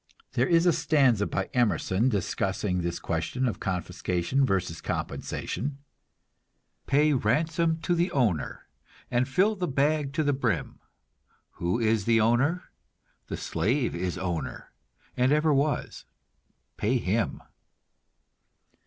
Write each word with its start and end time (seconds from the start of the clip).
There 0.33 0.47
is 0.47 0.65
a 0.65 0.73
stanza 0.73 1.27
by 1.27 1.47
Emerson 1.53 2.09
discussing 2.09 2.81
this 2.81 2.97
question 2.97 3.47
of 3.47 3.59
confiscation 3.59 4.47
versus 4.47 4.81
compensation: 4.81 5.77
Pay 6.87 7.13
ransom 7.13 7.77
to 7.81 7.93
the 7.93 8.11
owner 8.11 8.65
And 9.11 9.27
fill 9.29 9.55
the 9.55 9.67
bag 9.67 10.11
to 10.13 10.23
the 10.23 10.33
brim. 10.33 10.79
Who 11.59 11.79
is 11.79 12.05
the 12.05 12.19
owner? 12.19 12.71
The 13.27 13.37
slave 13.37 13.93
is 13.93 14.17
owner, 14.17 14.71
And 15.15 15.31
ever 15.31 15.53
was. 15.53 16.05
Pay 16.77 16.97
him. 16.97 17.39